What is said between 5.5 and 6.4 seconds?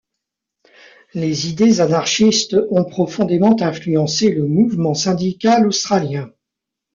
australien.